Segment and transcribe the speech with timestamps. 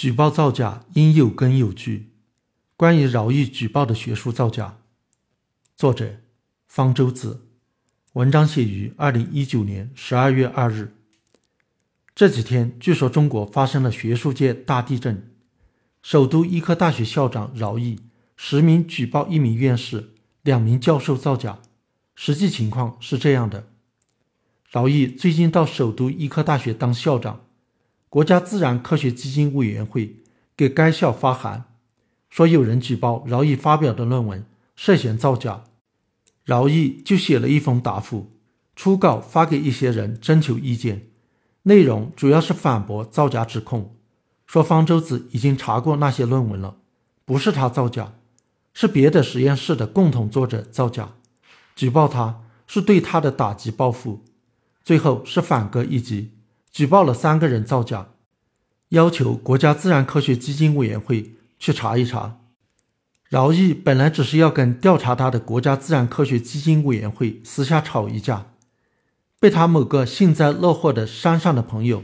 [0.00, 2.14] 举报造假应有根有据。
[2.74, 4.78] 关于饶毅举报的学术造假，
[5.76, 6.20] 作者
[6.66, 7.46] 方舟子，
[8.14, 10.96] 文章写于二零一九年十二月二日。
[12.14, 15.30] 这几天，据说中国发生了学术界大地震。
[16.02, 17.98] 首都医科大学校长饶毅
[18.38, 21.58] 实名举报一名院士、两名教授造假。
[22.14, 23.68] 实际情况是这样的：
[24.70, 27.44] 饶毅最近到首都医科大学当校长，
[28.10, 30.16] 国家自然科学基金委员会
[30.56, 31.66] 给该校发函，
[32.28, 35.62] 说有人举报饶毅发表的论文涉嫌造假。
[36.44, 38.32] 饶毅就写了一封答复，
[38.74, 41.06] 初稿发给一些人征求意见。
[41.62, 43.94] 内容主要是反驳造假指控，
[44.44, 46.78] 说方舟子已经查过那些论文了，
[47.24, 48.14] 不是他造假，
[48.74, 51.12] 是别的实验室的共同作者造假，
[51.76, 54.24] 举报他是对他的打击报复。
[54.82, 56.32] 最后是反戈一击，
[56.70, 58.10] 举报了三个人造假，
[58.90, 62.38] 要求国家自然科学基金委员会去查一查。
[63.28, 68.46] 饶毅本来只是要跟调查他的国家自然科学基金委员会私下吵一架。
[69.38, 72.02] 被他某个幸灾乐祸的山上的朋友，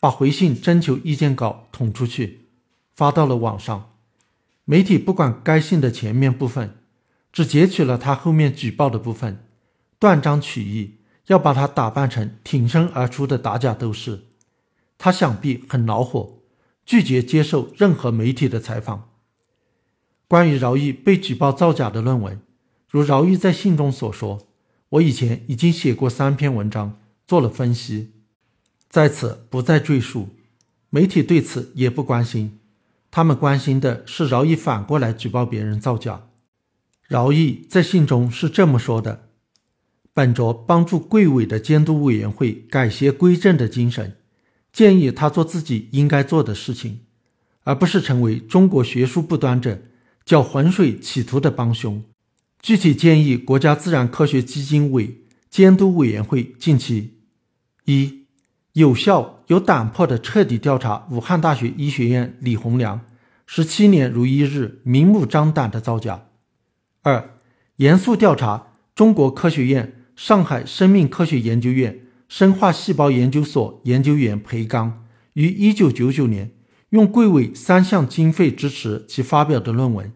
[0.00, 2.46] 把回信征求意见稿捅出去，
[2.94, 3.90] 发到了网上。
[4.64, 6.78] 媒体不管该信的前面部分，
[7.32, 9.44] 只截取了他后面举报的部分，
[9.98, 14.24] 断章取义，要把他打扮成挺身而出的打假斗士。
[14.98, 16.38] 他想必很恼火，
[16.84, 19.10] 拒绝接受任何媒体的采访。
[20.28, 22.40] 关于饶毅被举报造假的论文，
[22.88, 24.46] 如饶毅在信中所说。
[24.90, 28.12] 我以前已经写过三篇文章，做了分析，
[28.90, 30.28] 在此不再赘述。
[30.90, 32.60] 媒体对此也不关心，
[33.10, 36.28] 他们关心的是饶毅反过来举报别人造假。
[37.08, 39.30] 饶毅在信中是这么说的
[40.14, 44.16] ：“本着帮助贵委的监督委员会改邪归正的精神，
[44.72, 47.00] 建议他做自己应该做的事情，
[47.64, 49.80] 而不是成为中国学术不端者
[50.24, 52.02] 搅浑水企图的帮凶。”
[52.60, 57.14] 具体建议国家自然科学基金委监督委员会近期：
[57.86, 58.26] 一、
[58.74, 63.00] 有效有胆魄的彻底调查武汉大学医学院李洪良
[63.46, 66.28] 十七年如一日明目张胆的造假；
[67.02, 67.34] 二、
[67.76, 76.52] 严肃调查中国科学院上海生命科学研究院生化细胞研究所研究员裴刚于一九九九年
[76.90, 80.12] 用贵委三项经费支持其发表的论文。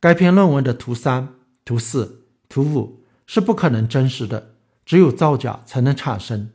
[0.00, 1.34] 该篇论文的图三。
[1.64, 6.50] 图四、图五是不可能真实的，只有造假才能产生。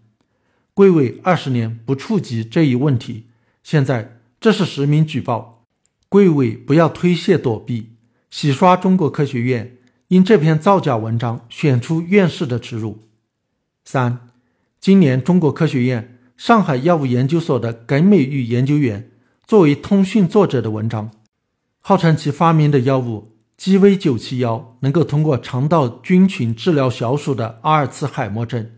[0.73, 3.27] 贵委二十年不触及这一问题，
[3.63, 5.63] 现在这是实名举报，
[6.09, 7.94] 贵委不要推卸躲避，
[8.29, 9.76] 洗刷中国科学院
[10.09, 13.09] 因这篇造假文章选出院士的耻辱。
[13.84, 14.29] 三，
[14.79, 19.12] 今年中国科学院上海药物研究所的耿美玉研究员
[19.45, 21.12] 作为通讯作者的文章，
[21.81, 23.34] 号称其发明的药物。
[23.57, 28.72] GV 九七幺能够通过肠道菌群治疗小鼠的阿尔茨海默症，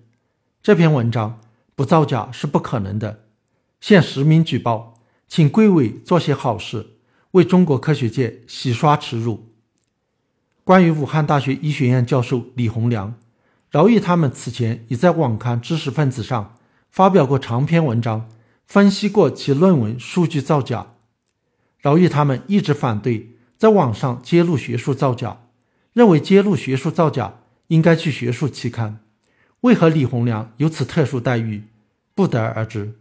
[0.64, 1.42] 这篇文章
[1.76, 3.26] 不造假是不可能的。
[3.82, 4.96] 现实名举报，
[5.28, 6.88] 请贵委做些好事，
[7.32, 9.49] 为中国科学界洗刷耻辱。
[10.70, 13.16] 关于武汉大学医学院教授李洪良、
[13.72, 16.58] 饶毅他们此前已在网刊知识分子上
[16.92, 18.30] 发表过长篇文章，
[18.68, 20.94] 分析过其论文数据造假。
[21.80, 23.36] 饶毅他们一直反对。
[23.58, 25.40] 在网上揭露学术造假，
[25.94, 29.00] 认为揭露学术造假应该去学术期刊。
[29.62, 31.64] 为何李洪良有此特殊待遇，
[32.14, 32.94] 不得而知。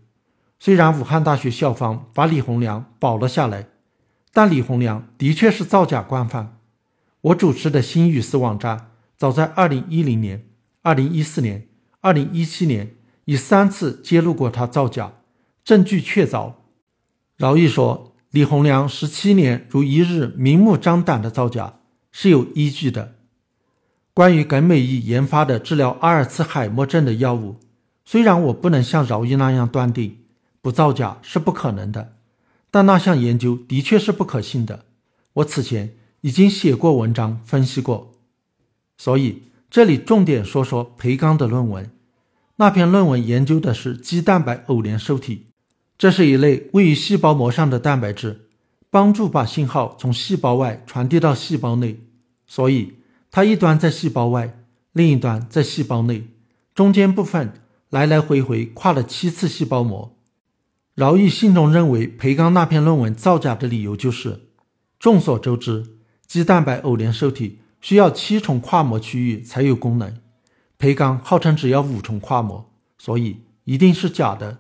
[0.58, 3.66] 虽然武汉大学校方把李洪良保了下来，
[4.32, 6.57] 但李洪良的确是造假惯犯。
[7.20, 10.46] 我主持的新语丝网站，早在2010年、
[10.82, 11.68] 2014年、
[12.02, 15.12] 2017年已三次揭露过他造假，
[15.64, 16.54] 证据确凿。
[17.36, 18.06] 饶毅说。
[18.30, 21.80] 李洪良十七年如一日明目张胆的造假
[22.12, 23.14] 是有依据的。
[24.12, 27.56] 关于耿美玉研发的治疗阿尔茨海默症的药物，
[28.04, 30.18] 虽然我不能像饶毅那样断定
[30.60, 32.16] 不造假是不可能的，
[32.70, 34.84] 但那项研究的确是不可信的。
[35.32, 38.12] 我此前已经写过文章分析过，
[38.96, 41.90] 所以这里重点说说裴刚的论文。
[42.56, 45.46] 那篇论文研究的是肌蛋白偶联受体。
[45.96, 48.48] 这是一类位于细胞膜上的蛋白质，
[48.88, 52.00] 帮助把信号从细胞外传递到细胞内。
[52.46, 52.94] 所以，
[53.30, 56.28] 它一端在细胞外，另一端在细胞内，
[56.74, 57.52] 中间部分
[57.90, 60.16] 来来回回跨了七次细胞膜。
[60.94, 64.48] 饶毅信中认为裴刚那篇论文造假的理由就是：
[64.98, 65.97] 众所周知，
[66.28, 70.18] 肌蛋白偶联受体需要七重跨膜区域才有功能，
[70.76, 74.58] 培刚号称只要五重跨膜，所以一定是假的。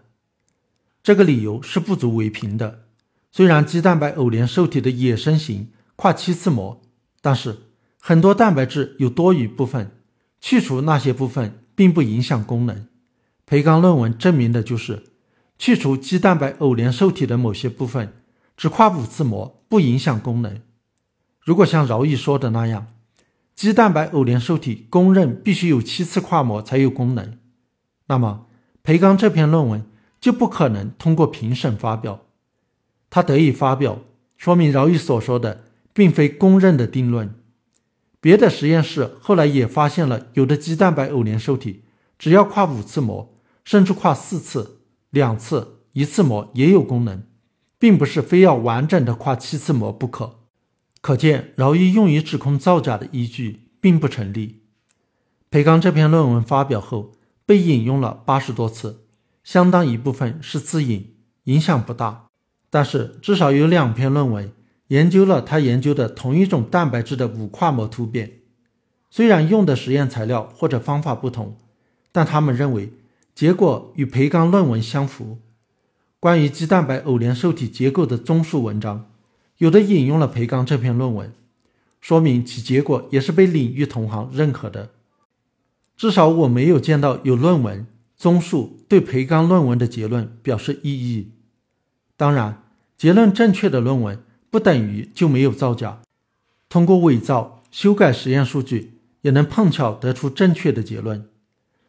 [1.02, 2.86] 这个理由是不足为凭的。
[3.30, 6.80] 虽然肌蛋白偶联受体的野生型跨七次膜，
[7.20, 7.58] 但是
[8.00, 9.90] 很多蛋白质有多余部分，
[10.40, 12.86] 去除那些部分并不影响功能。
[13.44, 15.04] 培刚论文证明的就是，
[15.58, 18.14] 去除肌蛋白偶联受体的某些部分，
[18.56, 20.62] 只跨五次膜不影响功能。
[21.48, 22.88] 如果像饶毅说的那样，
[23.56, 27.38] 肌蛋白偶联受体公认必须有七次跨膜才有功能，
[28.08, 28.48] 那么
[28.82, 29.82] 培刚这篇论文
[30.20, 32.26] 就不可能通过评审发表。
[33.08, 34.00] 他得以发表，
[34.36, 35.64] 说明饶毅所说的
[35.94, 37.34] 并非公认的定论。
[38.20, 41.84] 别的实验室后来也发现了，有的肌蛋白偶联受体
[42.18, 43.34] 只要跨五次膜。
[43.64, 47.22] 甚至跨四次、两次、一次膜也有功能，
[47.78, 50.37] 并不是非要完整的跨七次膜不可。
[51.00, 54.62] 可见饶毅用于指控造假的依据并不成立。
[55.50, 57.12] 裴刚这篇论文发表后
[57.46, 59.04] 被引用了八十多次，
[59.42, 61.14] 相当一部分是自引，
[61.44, 62.26] 影响不大。
[62.70, 64.52] 但是至少有两篇论文
[64.88, 68.40] 研究了他研究的同一种蛋白质的五跨膜突变，
[69.10, 71.56] 虽然用的实验材料或者方法不同，
[72.12, 72.92] 但他们认为。
[73.34, 75.38] 结果与培刚论文相符。
[76.18, 79.12] 关于肌蛋白偶联受体结构的综述文章，
[79.58, 81.32] 有的引用了裴刚这篇论文，
[82.00, 84.90] 说明其结果也是被领域同行认可的。
[85.96, 91.32] 至少我没有见到有论文综述对裴刚论文的结论表示异议。
[92.16, 92.62] 当然，
[92.96, 96.00] 结论正确的论文不等于就没有造假。
[96.68, 101.28] 通过伪造、修改实验数据，也能碰巧得出正确的结论。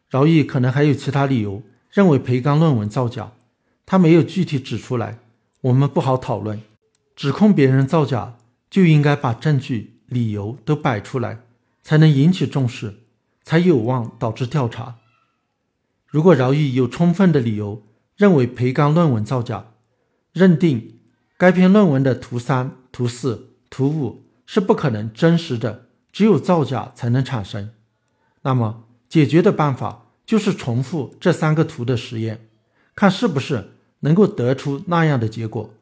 [0.10, 1.62] 饶毅可能还有其他理由
[1.92, 3.33] 认为裴刚论文造假，
[3.86, 5.19] 他没有具体指出来，
[5.62, 6.60] 我们不好讨论。
[7.19, 8.38] 指控别人造假
[8.69, 11.42] 就应该把证据、理由都摆出来，
[11.83, 13.00] 才能引起重视，
[13.44, 15.00] 才有望导致调查。
[16.07, 17.83] 如果饶毅有充分的理由
[18.16, 19.66] 认为培刚论文造假，
[20.31, 20.98] 认定
[21.38, 27.71] 该篇论文的图三、图四、图五是不可能真实的，只有造假才能产生，
[28.44, 28.86] 那么。
[29.10, 32.48] 解决的办法就是重复这三个图的实验，
[32.95, 35.74] 看是不是能够得出那样的结果。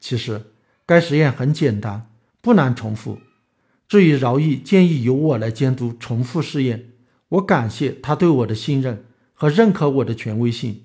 [0.00, 0.46] 其实
[0.90, 2.10] 该实验很简单，
[2.40, 3.20] 不难重复。
[3.86, 6.90] 至于饶毅建议由我来监督重复试验，
[7.28, 10.82] 我感谢他对我的信任和认可我的权威性，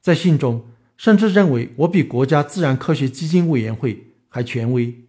[0.00, 0.66] 在信中
[0.96, 5.04] 甚至认为我比国家自然科学基金委员会还权威。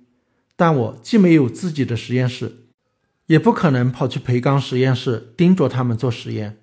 [0.56, 2.66] 但我既没有自己的实验室。
[3.26, 6.60] 也不可能跑去培刚实验室盯着他们做实验，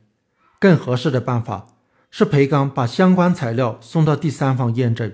[0.60, 1.74] 更合适的办法
[2.08, 5.12] 是培刚把相关材料送到第三方验证。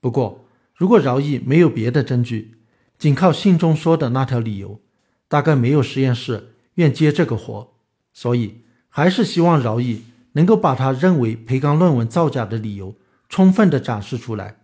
[0.00, 0.47] 不过，
[0.78, 2.54] 如果饶毅没有别的证据，
[2.96, 4.80] 仅靠信中说的那条理由，
[5.26, 7.74] 大概没有实验室愿接这个活。
[8.14, 12.94] 所以，还是希望饶毅能够把他认为培刚论文造假的理由
[13.28, 14.60] 充分的展示出来。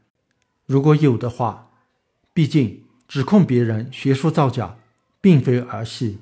[0.64, 1.72] 如果有的话，
[2.32, 4.76] 毕竟指控别人学术造假。
[5.25, 6.19] 并非儿戏。